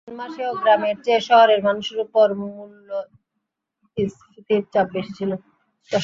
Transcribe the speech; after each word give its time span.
June 0.03 0.15
মাসেও 0.19 0.51
গ্রামের 0.61 0.97
চেয়ে 1.05 1.21
শহরের 1.27 1.59
মানুষের 1.67 1.97
ওপর 2.05 2.27
মূল্যস্ফীতির 2.41 4.03
চাপ 4.73 4.87
বেশি 4.95 5.11
ছিল। 5.19 5.31